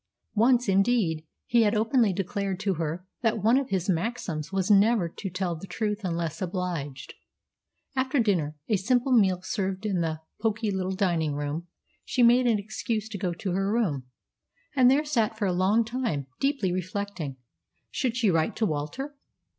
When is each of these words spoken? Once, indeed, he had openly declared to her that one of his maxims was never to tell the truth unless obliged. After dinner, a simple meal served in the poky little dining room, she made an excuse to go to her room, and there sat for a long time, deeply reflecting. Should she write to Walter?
Once, 0.33 0.67
indeed, 0.67 1.27
he 1.45 1.61
had 1.61 1.75
openly 1.75 2.11
declared 2.11 2.59
to 2.59 2.73
her 2.73 3.05
that 3.21 3.43
one 3.43 3.55
of 3.55 3.69
his 3.69 3.87
maxims 3.87 4.51
was 4.51 4.71
never 4.71 5.07
to 5.07 5.29
tell 5.29 5.55
the 5.55 5.67
truth 5.67 5.99
unless 6.03 6.41
obliged. 6.41 7.13
After 7.95 8.19
dinner, 8.19 8.55
a 8.67 8.77
simple 8.77 9.11
meal 9.11 9.43
served 9.43 9.85
in 9.85 10.01
the 10.01 10.21
poky 10.41 10.71
little 10.71 10.95
dining 10.95 11.35
room, 11.35 11.67
she 12.03 12.23
made 12.23 12.47
an 12.47 12.57
excuse 12.57 13.07
to 13.09 13.19
go 13.19 13.31
to 13.35 13.51
her 13.51 13.71
room, 13.71 14.07
and 14.75 14.89
there 14.89 15.05
sat 15.05 15.37
for 15.37 15.45
a 15.45 15.53
long 15.53 15.85
time, 15.85 16.25
deeply 16.39 16.73
reflecting. 16.73 17.37
Should 17.91 18.17
she 18.17 18.31
write 18.31 18.55
to 18.55 18.65
Walter? 18.65 19.15